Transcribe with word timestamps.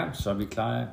Ja, 0.00 0.12
så 0.12 0.30
er 0.30 0.34
vi 0.34 0.44
klar 0.44 0.88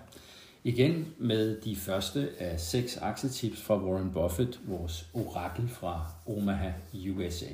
igen 0.64 1.14
med 1.18 1.62
de 1.62 1.76
første 1.76 2.30
af 2.40 2.60
seks 2.60 2.98
aktietips 2.98 3.62
fra 3.62 3.84
Warren 3.84 4.12
Buffett, 4.12 4.60
vores 4.66 5.10
orakel 5.14 5.70
fra 5.70 6.12
Omaha, 6.26 6.72
USA. 7.10 7.46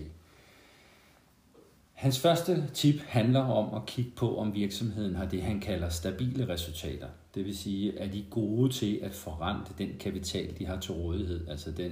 Hans 1.93 2.19
første 2.19 2.67
tip 2.73 3.01
handler 3.01 3.39
om 3.39 3.73
at 3.73 3.85
kigge 3.85 4.11
på, 4.15 4.37
om 4.37 4.55
virksomheden 4.55 5.15
har 5.15 5.25
det, 5.25 5.41
han 5.41 5.59
kalder 5.59 5.89
stabile 5.89 6.49
resultater. 6.49 7.07
Det 7.35 7.45
vil 7.45 7.57
sige, 7.57 7.99
at 7.99 8.13
de 8.13 8.19
er 8.19 8.29
gode 8.29 8.73
til 8.73 8.99
at 9.03 9.13
forrente 9.13 9.73
den 9.77 9.89
kapital, 9.99 10.59
de 10.59 10.65
har 10.65 10.79
til 10.79 10.93
rådighed, 10.93 11.47
altså 11.47 11.71
den 11.71 11.91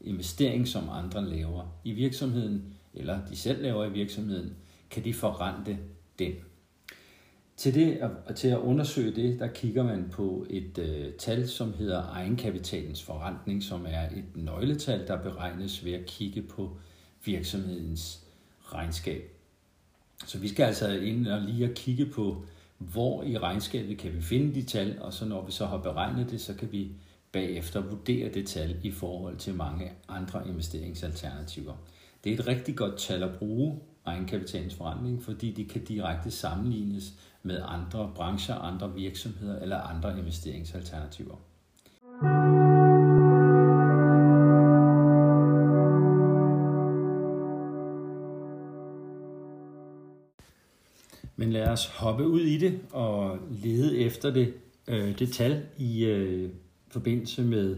investering, 0.00 0.68
som 0.68 0.88
andre 0.90 1.24
laver 1.24 1.78
i 1.84 1.92
virksomheden, 1.92 2.74
eller 2.94 3.26
de 3.30 3.36
selv 3.36 3.62
laver 3.62 3.84
i 3.84 3.92
virksomheden, 3.92 4.56
kan 4.90 5.04
de 5.04 5.14
forrente 5.14 5.78
den. 6.18 6.32
Til, 7.62 7.74
det, 7.74 8.10
til 8.36 8.48
at 8.48 8.58
undersøge 8.58 9.14
det, 9.14 9.40
der 9.40 9.46
kigger 9.46 9.82
man 9.82 10.08
på 10.12 10.46
et 10.50 10.78
øh, 10.78 11.12
tal, 11.12 11.48
som 11.48 11.72
hedder 11.72 12.02
egenkapitalens 12.02 13.02
forrentning, 13.02 13.62
som 13.62 13.86
er 13.88 14.02
et 14.02 14.24
nøgletal, 14.34 15.06
der 15.06 15.22
beregnes 15.22 15.84
ved 15.84 15.92
at 15.92 16.06
kigge 16.06 16.42
på 16.42 16.76
virksomhedens 17.24 18.24
regnskab. 18.64 19.22
Så 20.26 20.38
vi 20.38 20.48
skal 20.48 20.64
altså 20.64 20.88
ind 20.88 21.26
og 21.26 21.40
lige 21.40 21.64
at 21.64 21.74
kigge 21.74 22.06
på, 22.06 22.44
hvor 22.78 23.22
i 23.22 23.38
regnskabet 23.38 23.98
kan 23.98 24.14
vi 24.14 24.20
finde 24.20 24.54
de 24.54 24.62
tal, 24.62 24.98
og 25.00 25.12
så 25.12 25.24
når 25.24 25.46
vi 25.46 25.52
så 25.52 25.66
har 25.66 25.78
beregnet 25.78 26.30
det, 26.30 26.40
så 26.40 26.54
kan 26.54 26.72
vi 26.72 26.92
bagefter 27.32 27.80
vurdere 27.80 28.28
det 28.28 28.46
tal 28.46 28.76
i 28.82 28.90
forhold 28.90 29.36
til 29.36 29.54
mange 29.54 29.92
andre 30.08 30.48
investeringsalternativer. 30.48 31.74
Det 32.24 32.32
er 32.32 32.38
et 32.38 32.46
rigtig 32.46 32.76
godt 32.76 32.98
tal 32.98 33.22
at 33.22 33.34
bruge, 33.38 33.80
egenkapitalens 34.04 34.74
forretning, 34.74 35.22
fordi 35.22 35.52
de 35.52 35.64
kan 35.64 35.84
direkte 35.84 36.30
sammenlignes 36.30 37.12
med 37.42 37.62
andre 37.64 38.12
brancher, 38.14 38.54
andre 38.54 38.94
virksomheder 38.94 39.58
eller 39.58 39.80
andre 39.80 40.18
investeringsalternativer. 40.18 41.36
Men 51.36 51.52
lad 51.52 51.68
os 51.68 51.86
hoppe 51.86 52.26
ud 52.28 52.40
i 52.40 52.58
det 52.58 52.80
og 52.92 53.38
lede 53.50 53.98
efter 53.98 54.30
det, 54.30 54.54
øh, 54.88 55.18
det 55.18 55.32
tal 55.32 55.66
i 55.78 56.04
øh, 56.04 56.50
forbindelse 56.90 57.42
med 57.42 57.76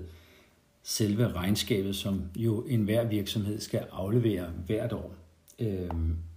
selve 0.82 1.32
regnskabet, 1.32 1.96
som 1.96 2.22
jo 2.36 2.60
enhver 2.60 3.04
virksomhed 3.04 3.60
skal 3.60 3.86
aflevere 3.92 4.46
hvert 4.66 4.92
år. 4.92 5.23
Øh, 5.58 5.91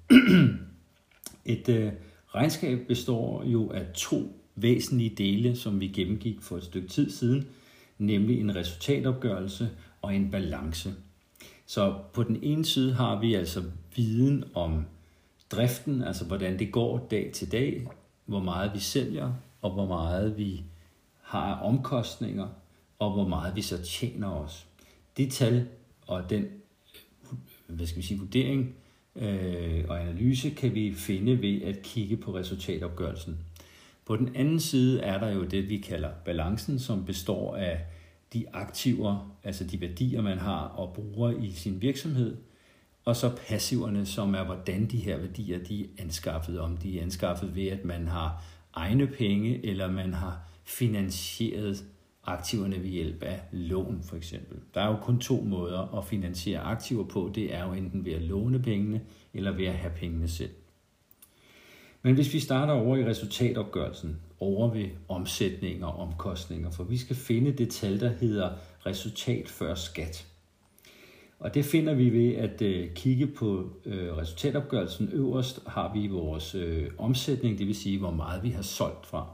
et 1.46 1.70
øh, 1.70 1.92
regnskab 2.28 2.88
består 2.88 3.44
jo 3.44 3.70
af 3.70 3.86
to 3.94 4.34
væsentlige 4.56 5.16
dele, 5.16 5.56
som 5.56 5.80
vi 5.80 5.88
gennemgik 5.88 6.42
for 6.42 6.58
et 6.58 6.64
stykke 6.64 6.88
tid 6.88 7.10
siden, 7.10 7.48
nemlig 7.98 8.40
en 8.40 8.56
resultatopgørelse 8.56 9.70
og 10.02 10.16
en 10.16 10.32
balance. 10.32 10.94
Så 11.66 12.00
på 12.14 12.24
den 12.24 12.44
ene 12.44 12.66
side 12.66 12.94
har 12.94 13.20
vi 13.20 13.34
altså 13.34 13.64
viden 13.96 14.44
om 14.54 14.86
driften, 15.52 16.02
altså 16.02 16.26
hvordan 16.26 16.60
det 16.60 16.72
går 16.72 17.08
dag 17.12 17.32
til 17.34 17.52
dag, 17.52 17.88
hvor 18.26 18.40
meget 18.40 18.72
vi 18.74 18.80
sælger, 18.80 19.34
og 19.62 19.72
hvor 19.72 19.86
meget 19.86 20.38
vi 20.38 20.64
har 21.22 21.54
omkostninger, 21.54 22.48
og 23.00 23.14
hvor 23.14 23.28
meget 23.28 23.56
vi 23.56 23.62
så 23.62 23.84
tjener 23.84 24.30
os. 24.30 24.68
Det 25.18 25.32
tal 25.32 25.68
og 26.08 26.30
den 26.30 26.46
hvad 27.68 27.88
skal 27.88 28.02
vi 28.02 28.08
sige, 28.08 28.20
vurdering 28.20 28.76
øh, 29.18 29.86
og 29.88 30.02
analyse 30.02 30.50
kan 30.50 30.76
vi 30.76 30.94
finde 30.94 31.42
ved 31.42 31.62
at 31.62 31.82
kigge 31.82 32.18
på 32.18 32.36
resultatopgørelsen. 32.36 33.38
På 34.06 34.16
den 34.16 34.36
anden 34.36 34.60
side 34.60 35.02
er 35.02 35.20
der 35.20 35.30
jo 35.30 35.44
det, 35.44 35.70
vi 35.70 35.78
kalder 35.78 36.10
balancen, 36.26 36.80
som 36.80 37.06
består 37.06 37.56
af 37.56 37.80
de 38.34 38.46
aktiver, 38.54 39.38
altså 39.44 39.64
de 39.64 39.82
værdier, 39.82 40.22
man 40.22 40.38
har 40.38 40.60
og 40.60 40.94
bruger 40.94 41.32
i 41.32 41.52
sin 41.52 41.82
virksomhed, 41.82 42.38
og 43.06 43.16
så 43.16 43.32
passiverne, 43.48 44.06
som 44.06 44.34
er, 44.34 44.44
hvordan 44.44 44.86
de 44.86 44.98
her 44.98 45.18
værdier 45.18 45.60
de 45.60 45.82
er 45.82 45.88
anskaffet. 45.98 46.60
Om 46.60 46.78
de 46.78 47.00
er 47.00 47.04
anskaffet 47.04 47.56
ved, 47.56 47.68
at 47.68 47.86
man 47.86 48.08
har 48.08 48.44
egne 48.74 49.08
penge, 49.08 49.66
eller 49.66 49.92
man 49.92 50.14
har 50.14 50.40
finansieret 50.64 51.84
aktiverne 52.28 52.76
ved 52.84 52.90
hjælp 52.90 53.24
af 53.24 53.40
lån 53.52 54.04
for 54.04 54.16
eksempel. 54.16 54.58
Der 54.74 54.82
er 54.82 54.88
jo 54.88 54.98
kun 55.02 55.20
to 55.20 55.42
måder 55.42 55.98
at 55.98 56.06
finansiere 56.06 56.60
aktiver 56.60 57.04
på. 57.04 57.32
Det 57.36 57.56
er 57.56 57.66
jo 57.66 57.74
enten 57.74 58.06
ved 58.06 58.14
at 58.14 58.22
låne 58.22 58.62
pengene, 58.62 59.02
eller 59.34 59.52
ved 59.52 59.66
at 59.66 59.74
have 59.74 59.94
pengene 59.96 60.28
selv. 60.28 60.52
Men 62.02 62.16
hvis 62.16 62.34
vi 62.34 62.40
starter 62.40 62.74
over 62.74 62.98
i 62.98 63.06
resultatopgørelsen, 63.06 64.20
over 64.40 64.74
ved 64.74 64.86
omsætning 65.08 65.86
og 65.86 65.94
omkostninger, 65.94 66.72
for 66.72 66.84
vi 66.84 66.98
skal 66.98 67.16
finde 67.16 67.52
det 67.52 67.70
tal, 67.70 68.00
der 68.00 68.10
hedder 68.10 68.52
resultat 68.86 69.50
før 69.50 69.76
skat. 69.76 70.28
Og 71.40 71.54
det 71.54 71.66
finder 71.66 71.94
vi 71.94 72.10
ved 72.10 72.36
at 72.36 72.62
øh, 72.62 72.94
kigge 72.94 73.28
på 73.28 73.70
øh, 73.86 74.18
resultatopgørelsen. 74.18 75.10
Øverst 75.14 75.60
har 75.68 75.94
vi 75.94 76.08
vores 76.08 76.56
øh, 76.56 76.92
omsætning, 76.98 77.58
det 77.58 77.68
vil 77.68 77.76
sige, 77.76 78.00
hvor 78.00 78.12
meget 78.12 78.44
vi 78.44 78.50
har 78.50 78.62
solgt 78.62 79.06
fra. 79.06 79.30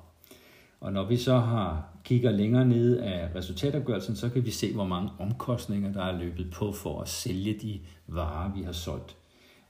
Og 0.80 0.94
når 0.94 1.06
vi 1.06 1.18
så 1.18 1.38
har 1.38 1.93
kigger 2.04 2.32
længere 2.32 2.66
ned 2.66 2.98
af 2.98 3.30
resultatopgørelsen, 3.36 4.16
så 4.16 4.30
kan 4.30 4.46
vi 4.46 4.52
se, 4.52 4.74
hvor 4.74 4.86
mange 4.86 5.10
omkostninger, 5.20 5.94
der 5.94 6.04
er 6.04 6.20
løbet 6.20 6.52
på 6.52 6.72
for 6.72 7.02
at 7.02 7.10
sælge 7.10 7.54
de 7.62 7.80
varer, 8.08 8.54
vi 8.56 8.62
har 8.62 8.72
solgt. 8.72 9.16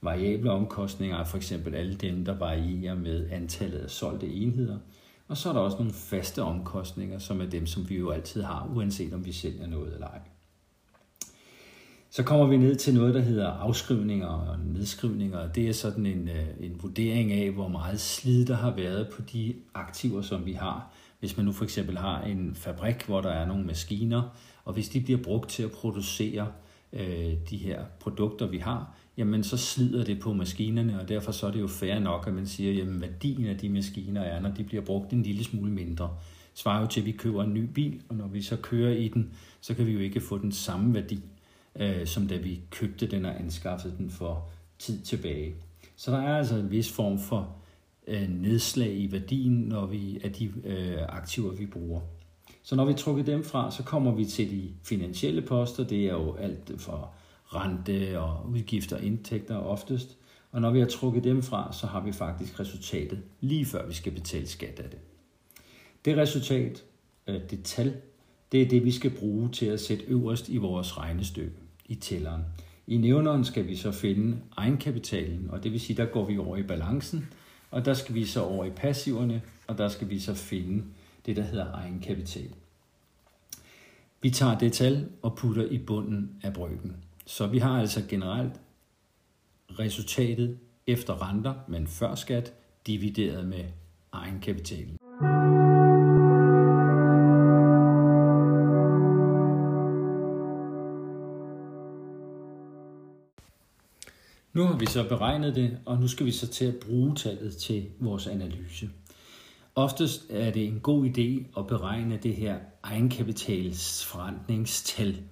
Variable 0.02 0.50
omkostninger 0.50 1.16
er 1.16 1.24
for 1.24 1.36
eksempel 1.36 1.74
alle 1.74 1.94
dem, 1.94 2.24
der 2.24 2.38
varierer 2.38 2.94
med 2.94 3.30
antallet 3.30 3.78
af 3.78 3.90
solgte 3.90 4.26
enheder. 4.26 4.78
Og 5.28 5.36
så 5.36 5.48
er 5.48 5.52
der 5.52 5.60
også 5.60 5.76
nogle 5.76 5.92
faste 5.92 6.42
omkostninger, 6.42 7.18
som 7.18 7.40
er 7.40 7.46
dem, 7.46 7.66
som 7.66 7.88
vi 7.88 7.96
jo 7.96 8.10
altid 8.10 8.42
har, 8.42 8.70
uanset 8.74 9.12
om 9.12 9.24
vi 9.24 9.32
sælger 9.32 9.66
noget 9.66 9.94
eller 9.94 10.06
ej. 10.06 10.20
Så 12.10 12.22
kommer 12.22 12.46
vi 12.46 12.56
ned 12.56 12.76
til 12.76 12.94
noget, 12.94 13.14
der 13.14 13.20
hedder 13.20 13.48
afskrivninger 13.48 14.26
og 14.26 14.58
nedskrivninger. 14.58 15.52
Det 15.52 15.68
er 15.68 15.72
sådan 15.72 16.06
en, 16.06 16.28
øh, 16.28 16.46
en 16.60 16.82
vurdering 16.82 17.32
af, 17.32 17.50
hvor 17.50 17.68
meget 17.68 18.00
slid 18.00 18.46
der 18.46 18.56
har 18.56 18.70
været 18.70 19.08
på 19.08 19.22
de 19.32 19.54
aktiver, 19.74 20.22
som 20.22 20.46
vi 20.46 20.52
har. 20.52 20.92
Hvis 21.24 21.36
man 21.36 21.46
nu 21.46 21.52
for 21.52 21.64
eksempel 21.64 21.98
har 21.98 22.22
en 22.22 22.54
fabrik, 22.54 23.02
hvor 23.06 23.20
der 23.20 23.30
er 23.30 23.46
nogle 23.46 23.64
maskiner, 23.64 24.22
og 24.64 24.74
hvis 24.74 24.88
de 24.88 25.00
bliver 25.00 25.22
brugt 25.22 25.50
til 25.50 25.62
at 25.62 25.70
producere 25.70 26.52
øh, 26.92 27.32
de 27.50 27.56
her 27.56 27.84
produkter, 28.00 28.46
vi 28.46 28.58
har, 28.58 28.96
jamen 29.16 29.44
så 29.44 29.56
slider 29.56 30.04
det 30.04 30.20
på 30.20 30.32
maskinerne, 30.32 31.00
og 31.00 31.08
derfor 31.08 31.32
så 31.32 31.46
er 31.46 31.50
det 31.50 31.60
jo 31.60 31.66
fair 31.66 31.98
nok, 31.98 32.26
at 32.26 32.34
man 32.34 32.46
siger, 32.46 32.72
jamen 32.72 33.00
værdien 33.00 33.46
af 33.46 33.58
de 33.58 33.68
maskiner 33.68 34.20
er, 34.20 34.40
når 34.40 34.50
de 34.50 34.64
bliver 34.64 34.82
brugt 34.82 35.12
en 35.12 35.22
lille 35.22 35.44
smule 35.44 35.70
mindre. 35.70 36.16
Svarer 36.54 36.80
jo 36.80 36.86
til, 36.86 37.00
at 37.00 37.06
vi 37.06 37.12
køber 37.12 37.44
en 37.44 37.54
ny 37.54 37.64
bil, 37.74 38.02
og 38.08 38.16
når 38.16 38.26
vi 38.26 38.42
så 38.42 38.56
kører 38.56 38.92
i 38.92 39.08
den, 39.08 39.30
så 39.60 39.74
kan 39.74 39.86
vi 39.86 39.92
jo 39.92 40.00
ikke 40.00 40.20
få 40.20 40.38
den 40.38 40.52
samme 40.52 40.94
værdi 40.94 41.20
øh, 41.76 42.06
som 42.06 42.28
da 42.28 42.36
vi 42.36 42.60
købte 42.70 43.06
den 43.06 43.24
og 43.24 43.40
anskaffede 43.40 43.94
den 43.98 44.10
for 44.10 44.48
tid 44.78 45.00
tilbage. 45.00 45.54
Så 45.96 46.10
der 46.10 46.18
er 46.18 46.38
altså 46.38 46.56
en 46.56 46.70
vis 46.70 46.92
form 46.92 47.18
for 47.18 47.56
øh, 48.06 48.28
nedslag 48.28 48.94
i 48.94 49.12
værdien 49.12 49.52
når 49.52 49.86
vi, 49.86 50.20
af 50.24 50.32
de 50.32 50.52
øh, 50.64 51.02
aktiver, 51.08 51.52
vi 51.52 51.66
bruger. 51.66 52.00
Så 52.62 52.76
når 52.76 52.84
vi 52.84 52.94
trukker 52.94 53.24
dem 53.24 53.44
fra, 53.44 53.70
så 53.70 53.82
kommer 53.82 54.12
vi 54.12 54.24
til 54.24 54.50
de 54.50 54.70
finansielle 54.82 55.42
poster. 55.42 55.84
Det 55.84 56.06
er 56.06 56.12
jo 56.12 56.34
alt 56.34 56.72
for 56.78 57.14
rente 57.44 58.20
og 58.20 58.50
udgifter 58.50 58.96
og 58.96 59.04
indtægter 59.04 59.56
oftest. 59.56 60.16
Og 60.52 60.60
når 60.60 60.70
vi 60.70 60.78
har 60.78 60.86
trukket 60.86 61.24
dem 61.24 61.42
fra, 61.42 61.72
så 61.72 61.86
har 61.86 62.00
vi 62.00 62.12
faktisk 62.12 62.60
resultatet 62.60 63.22
lige 63.40 63.64
før 63.64 63.86
vi 63.86 63.94
skal 63.94 64.12
betale 64.12 64.46
skat 64.46 64.80
af 64.80 64.90
det. 64.90 64.98
Det 66.04 66.16
resultat, 66.16 66.84
øh, 67.26 67.40
det 67.50 67.62
tal, 67.64 67.94
det 68.52 68.62
er 68.62 68.68
det, 68.68 68.84
vi 68.84 68.90
skal 68.90 69.10
bruge 69.10 69.48
til 69.48 69.66
at 69.66 69.80
sætte 69.80 70.04
øverst 70.08 70.48
i 70.48 70.56
vores 70.56 70.98
regnestykke 70.98 71.56
i 71.86 71.94
tælleren. 71.94 72.42
I 72.86 72.96
nævneren 72.96 73.44
skal 73.44 73.66
vi 73.66 73.76
så 73.76 73.92
finde 73.92 74.36
egenkapitalen, 74.56 75.50
og 75.50 75.62
det 75.62 75.72
vil 75.72 75.80
sige, 75.80 75.96
der 75.96 76.04
går 76.04 76.24
vi 76.24 76.38
over 76.38 76.56
i 76.56 76.62
balancen, 76.62 77.28
og 77.74 77.84
der 77.84 77.94
skal 77.94 78.14
vi 78.14 78.24
så 78.24 78.42
over 78.42 78.64
i 78.64 78.70
passiverne, 78.70 79.42
og 79.66 79.78
der 79.78 79.88
skal 79.88 80.10
vi 80.10 80.18
så 80.18 80.34
finde 80.34 80.84
det, 81.26 81.36
der 81.36 81.42
hedder 81.42 81.72
egenkapital. 81.72 82.50
Vi 84.22 84.30
tager 84.30 84.58
det 84.58 84.72
tal 84.72 85.08
og 85.22 85.36
putter 85.36 85.64
i 85.64 85.78
bunden 85.78 86.30
af 86.42 86.52
bryggen. 86.52 86.96
Så 87.26 87.46
vi 87.46 87.58
har 87.58 87.80
altså 87.80 88.02
generelt 88.08 88.60
resultatet 89.70 90.58
efter 90.86 91.28
renter, 91.28 91.54
men 91.68 91.86
før 91.86 92.14
skat, 92.14 92.52
divideret 92.86 93.46
med 93.46 93.64
egenkapitalen. 94.12 94.96
Nu 104.54 104.64
har 104.64 104.76
vi 104.76 104.86
så 104.86 105.08
beregnet 105.08 105.54
det, 105.54 105.78
og 105.84 106.00
nu 106.00 106.08
skal 106.08 106.26
vi 106.26 106.30
så 106.30 106.46
til 106.46 106.64
at 106.64 106.74
bruge 106.74 107.14
tallet 107.14 107.56
til 107.56 107.86
vores 108.00 108.26
analyse. 108.26 108.90
Oftest 109.74 110.26
er 110.30 110.50
det 110.50 110.66
en 110.66 110.80
god 110.80 111.06
idé 111.06 111.58
at 111.58 111.66
beregne 111.66 112.18
det 112.22 112.36
her 112.36 112.58
egenkapitalsforrentningstal 112.82 115.22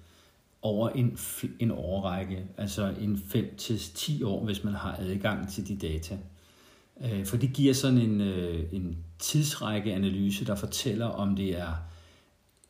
over 0.61 0.89
en, 0.89 1.17
en 1.59 1.71
årrække, 1.71 2.45
altså 2.57 2.93
en 3.01 3.15
5-10 3.15 4.25
år, 4.25 4.45
hvis 4.45 4.63
man 4.63 4.73
har 4.73 4.95
adgang 4.99 5.49
til 5.49 5.67
de 5.67 5.77
data. 5.87 6.17
Øh, 7.01 7.25
for 7.25 7.37
det 7.37 7.53
giver 7.53 7.73
sådan 7.73 7.97
en, 7.97 8.21
øh, 8.21 8.63
en 8.71 8.97
tidsrækkeanalyse, 9.19 10.45
der 10.45 10.55
fortæller, 10.55 11.05
om 11.05 11.35
det 11.35 11.59
er, 11.59 11.73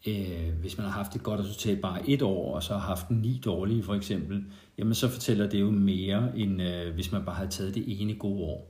øh, 0.08 0.54
hvis 0.62 0.78
man 0.78 0.86
har 0.86 0.94
haft 0.94 1.16
et 1.16 1.24
godt 1.24 1.40
resultat 1.40 1.82
bare 1.82 2.10
et 2.10 2.22
år, 2.22 2.56
og 2.56 2.64
så 2.64 2.74
har 2.74 2.80
haft 2.80 3.12
ni 3.12 3.42
dårlige 3.46 3.84
for 3.84 3.96
eksempel, 3.96 4.44
jamen 4.78 4.94
så 4.94 5.10
fortæller 5.10 5.50
det 5.50 5.60
jo 5.60 5.72
mere, 5.72 6.38
end 6.38 6.62
øh, 6.62 6.94
hvis 6.94 7.12
man 7.12 7.26
bare 7.26 7.36
har 7.36 7.46
taget 7.46 7.76
det 7.76 8.02
ene 8.02 8.16
gode 8.16 8.44
år. 8.44 8.70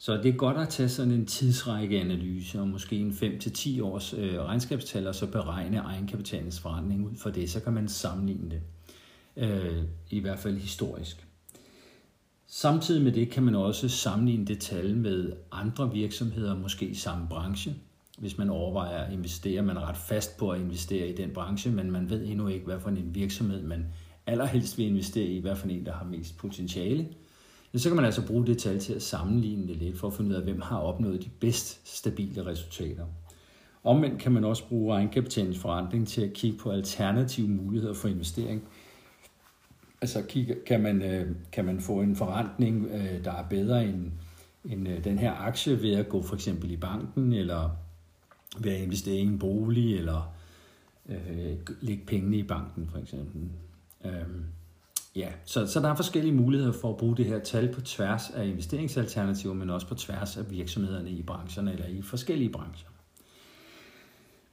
Så 0.00 0.16
det 0.16 0.26
er 0.26 0.36
godt 0.36 0.56
at 0.56 0.68
tage 0.68 0.88
sådan 0.88 1.12
en 1.12 1.26
tidsrækkeanalyse 1.26 2.60
og 2.60 2.68
måske 2.68 2.96
en 2.96 3.10
5-10 3.10 3.82
års 3.82 4.14
øh, 4.14 4.40
regnskabstal, 4.40 5.06
og 5.06 5.14
så 5.14 5.26
beregne 5.26 5.78
egenkapitalens 5.78 6.60
forretning 6.60 7.04
ud 7.06 7.16
for 7.16 7.30
det. 7.30 7.50
Så 7.50 7.60
kan 7.60 7.72
man 7.72 7.88
sammenligne 7.88 8.50
det, 8.50 8.60
øh, 9.36 9.82
i 10.10 10.20
hvert 10.20 10.38
fald 10.38 10.58
historisk. 10.58 11.26
Samtidig 12.46 13.02
med 13.02 13.12
det 13.12 13.30
kan 13.30 13.42
man 13.42 13.54
også 13.54 13.88
sammenligne 13.88 14.46
det 14.46 14.60
tal 14.60 14.96
med 14.96 15.32
andre 15.52 15.92
virksomheder, 15.92 16.56
måske 16.56 16.86
i 16.86 16.94
samme 16.94 17.28
branche. 17.28 17.74
Hvis 18.18 18.38
man 18.38 18.50
overvejer 18.50 18.98
at 18.98 19.12
investere, 19.12 19.62
man 19.62 19.76
er 19.76 19.88
ret 19.88 19.96
fast 19.96 20.36
på 20.36 20.50
at 20.50 20.60
investere 20.60 21.08
i 21.08 21.16
den 21.16 21.30
branche, 21.30 21.70
men 21.70 21.90
man 21.90 22.10
ved 22.10 22.26
endnu 22.26 22.48
ikke, 22.48 22.66
hvad 22.66 22.80
for 22.80 22.88
en 22.88 23.14
virksomhed 23.14 23.62
man 23.62 23.86
allerhelst 24.26 24.78
vil 24.78 24.86
investere 24.86 25.26
i, 25.26 25.40
hvad 25.40 25.56
for 25.56 25.68
en, 25.68 25.86
der 25.86 25.92
har 25.92 26.04
mest 26.04 26.38
potentiale. 26.38 27.08
Så 27.76 27.88
kan 27.88 27.96
man 27.96 28.04
altså 28.04 28.26
bruge 28.26 28.46
det 28.46 28.58
tal 28.58 28.78
til 28.78 28.92
at 28.92 29.02
sammenligne 29.02 29.68
det 29.68 29.76
lidt, 29.76 29.98
for 29.98 30.06
at 30.06 30.14
finde 30.14 30.30
ud 30.30 30.34
af, 30.34 30.42
hvem 30.42 30.60
har 30.60 30.78
opnået 30.78 31.24
de 31.24 31.28
bedst 31.40 31.96
stabile 31.96 32.46
resultater. 32.46 33.06
Omvendt 33.84 34.22
kan 34.22 34.32
man 34.32 34.44
også 34.44 34.68
bruge 34.68 34.94
egenkapitalens 34.94 35.58
forandring 35.58 36.08
til 36.08 36.22
at 36.22 36.32
kigge 36.32 36.58
på 36.58 36.70
alternative 36.70 37.48
muligheder 37.48 37.94
for 37.94 38.08
investering– 38.08 38.62
Altså 40.00 40.22
kan 40.66 40.80
man, 40.80 41.02
øh, 41.02 41.36
kan 41.52 41.64
man 41.64 41.80
få 41.80 42.00
en 42.00 42.16
forrentning, 42.16 42.88
øh, 42.92 43.24
der 43.24 43.32
er 43.32 43.44
bedre 43.50 43.84
end, 43.84 44.12
end 44.64 44.88
øh, 44.88 45.04
den 45.04 45.18
her 45.18 45.32
aktie 45.32 45.82
ved 45.82 45.92
at 45.92 46.08
gå 46.08 46.22
for 46.22 46.34
eksempel 46.34 46.70
i 46.70 46.76
banken, 46.76 47.32
eller 47.32 47.70
ved 48.64 48.72
at 48.72 48.82
investere 48.82 49.16
i 49.16 49.20
en 49.20 49.38
bolig, 49.38 49.96
eller 49.96 50.34
øh, 51.08 51.56
lægge 51.80 52.04
pengene 52.06 52.36
i 52.36 52.42
banken 52.42 52.88
for 52.92 52.98
eksempel. 52.98 53.48
Øhm, 54.04 54.44
ja, 55.16 55.28
så, 55.44 55.66
så 55.66 55.80
der 55.80 55.88
er 55.88 55.96
forskellige 55.96 56.34
muligheder 56.34 56.72
for 56.72 56.90
at 56.90 56.96
bruge 56.96 57.16
det 57.16 57.24
her 57.24 57.38
tal 57.38 57.72
på 57.74 57.80
tværs 57.80 58.30
af 58.30 58.46
investeringsalternativer, 58.46 59.54
men 59.54 59.70
også 59.70 59.86
på 59.86 59.94
tværs 59.94 60.36
af 60.36 60.50
virksomhederne 60.50 61.10
i 61.10 61.22
brancherne 61.22 61.72
eller 61.72 61.86
i 61.86 62.02
forskellige 62.02 62.50
brancher. 62.50 62.88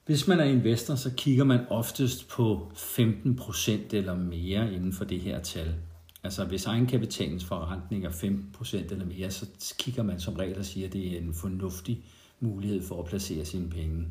Hvis 0.06 0.28
man 0.28 0.40
er 0.40 0.44
investor, 0.44 0.96
så 0.96 1.12
kigger 1.18 1.44
man 1.44 1.60
oftest 1.70 2.30
på 2.30 2.72
15% 2.76 3.72
eller 3.92 4.16
mere 4.16 4.74
inden 4.74 4.94
for 4.94 5.06
det 5.06 5.20
her 5.20 5.40
tal. 5.40 5.76
Altså 6.24 6.46
hvis 6.46 6.66
egenkapitalens 6.66 7.46
forrentning 7.46 8.06
er 8.06 8.10
15% 8.10 8.76
eller 8.92 9.06
mere, 9.06 9.32
så 9.32 9.76
kigger 9.80 10.04
man 10.04 10.20
som 10.20 10.34
regel 10.34 10.60
og 10.60 10.66
siger, 10.66 10.88
at 10.88 10.94
det 10.94 11.14
er 11.14 11.18
en 11.18 11.34
fornuftig 11.34 12.04
mulighed 12.40 12.84
for 12.84 13.00
at 13.00 13.06
placere 13.06 13.46
sine 13.46 13.70
penge. 13.70 14.08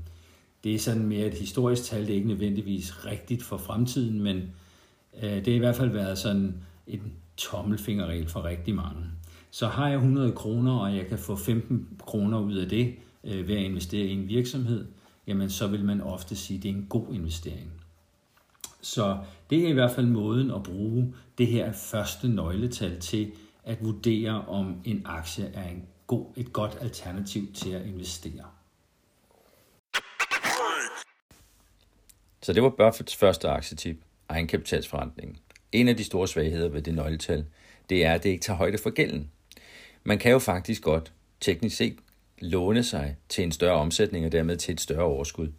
Det 0.64 0.74
er 0.74 0.78
sådan 0.78 1.06
mere 1.06 1.26
et 1.26 1.34
historisk 1.34 1.84
tal, 1.84 2.00
det 2.00 2.10
er 2.10 2.14
ikke 2.14 2.28
nødvendigvis 2.28 3.06
rigtigt 3.06 3.42
for 3.42 3.56
fremtiden, 3.56 4.22
men 4.22 4.36
øh, 5.22 5.22
det 5.22 5.46
har 5.46 5.54
i 5.54 5.58
hvert 5.58 5.76
fald 5.76 5.90
været 5.90 6.18
sådan 6.18 6.54
en 6.86 7.12
tommelfingerregel 7.36 8.28
for 8.28 8.44
rigtig 8.44 8.74
mange. 8.74 9.02
Så 9.50 9.66
har 9.66 9.88
jeg 9.88 9.96
100 9.96 10.32
kroner, 10.32 10.72
og 10.72 10.96
jeg 10.96 11.06
kan 11.06 11.18
få 11.18 11.36
15 11.36 11.88
kroner 11.98 12.38
ud 12.38 12.54
af 12.54 12.68
det 12.68 12.94
øh, 13.24 13.48
ved 13.48 13.56
at 13.56 13.62
investere 13.62 14.06
i 14.06 14.12
en 14.12 14.28
virksomhed, 14.28 14.86
jamen 15.26 15.50
så 15.50 15.66
vil 15.66 15.84
man 15.84 16.00
ofte 16.00 16.36
sige, 16.36 16.56
at 16.56 16.62
det 16.62 16.70
er 16.70 16.74
en 16.74 16.86
god 16.88 17.06
investering. 17.12 17.70
Så 18.80 19.18
det 19.50 19.64
er 19.64 19.68
i 19.68 19.72
hvert 19.72 19.90
fald 19.90 20.06
måden 20.06 20.50
at 20.50 20.62
bruge 20.62 21.14
det 21.38 21.46
her 21.46 21.72
første 21.72 22.28
nøgletal 22.28 23.00
til 23.00 23.32
at 23.64 23.84
vurdere, 23.84 24.44
om 24.48 24.76
en 24.84 25.02
aktie 25.04 25.44
er 25.44 25.68
en 25.68 25.82
god, 26.06 26.26
et 26.36 26.52
godt 26.52 26.78
alternativ 26.80 27.52
til 27.52 27.70
at 27.70 27.86
investere. 27.86 28.44
Så 32.42 32.52
det 32.52 32.62
var 32.62 32.68
Buffets 32.68 33.16
første 33.16 33.48
aktietip, 33.48 33.96
egenkapitalsforretningen. 34.28 35.36
En 35.72 35.88
af 35.88 35.96
de 35.96 36.04
store 36.04 36.28
svagheder 36.28 36.68
ved 36.68 36.82
det 36.82 36.94
nøgletal, 36.94 37.46
det 37.90 38.04
er, 38.04 38.12
at 38.12 38.22
det 38.22 38.30
ikke 38.30 38.42
tager 38.42 38.56
højde 38.56 38.78
for 38.78 38.90
gælden. 38.90 39.30
Man 40.04 40.18
kan 40.18 40.32
jo 40.32 40.38
faktisk 40.38 40.82
godt, 40.82 41.12
teknisk 41.40 41.76
set, 41.76 41.96
låne 42.38 42.84
sig 42.84 43.16
til 43.28 43.44
en 43.44 43.52
større 43.52 43.74
omsætning 43.74 44.26
og 44.26 44.32
dermed 44.32 44.56
til 44.56 44.72
et 44.72 44.80
større 44.80 45.04
overskud. 45.04 45.52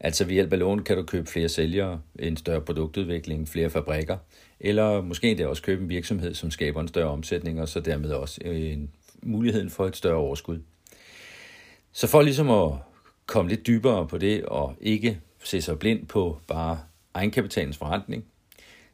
Altså 0.00 0.24
ved 0.24 0.32
hjælp 0.32 0.52
af 0.52 0.58
lån 0.58 0.82
kan 0.82 0.96
du 0.96 1.02
købe 1.02 1.26
flere 1.26 1.48
sælgere, 1.48 2.00
en 2.18 2.36
større 2.36 2.60
produktudvikling, 2.60 3.48
flere 3.48 3.70
fabrikker, 3.70 4.16
eller 4.60 5.00
måske 5.00 5.30
endda 5.30 5.46
også 5.46 5.62
købe 5.62 5.82
en 5.82 5.88
virksomhed, 5.88 6.34
som 6.34 6.50
skaber 6.50 6.80
en 6.80 6.88
større 6.88 7.10
omsætning, 7.10 7.60
og 7.60 7.68
så 7.68 7.80
dermed 7.80 8.10
også 8.10 8.40
en 8.44 8.90
muligheden 9.26 9.70
for 9.70 9.86
et 9.86 9.96
større 9.96 10.16
overskud. 10.16 10.58
Så 11.92 12.06
for 12.06 12.22
ligesom 12.22 12.50
at 12.50 12.72
komme 13.26 13.48
lidt 13.48 13.66
dybere 13.66 14.08
på 14.08 14.18
det, 14.18 14.44
og 14.44 14.74
ikke 14.80 15.20
se 15.44 15.62
sig 15.62 15.78
blind 15.78 16.06
på 16.06 16.40
bare 16.46 16.80
egenkapitalens 17.14 17.76
forretning, 17.76 18.24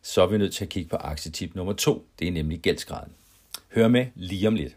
så 0.02 0.22
er 0.22 0.26
vi 0.26 0.38
nødt 0.38 0.54
til 0.54 0.64
at 0.64 0.68
kigge 0.68 0.88
på 0.88 0.96
aktietip 0.96 1.54
nummer 1.54 1.72
to. 1.72 2.06
Det 2.18 2.28
er 2.28 2.32
nemlig 2.32 2.60
gældsgraden. 2.60 3.12
Hør 3.74 3.88
med 3.88 4.06
lige 4.14 4.48
om 4.48 4.54
lidt. 4.54 4.76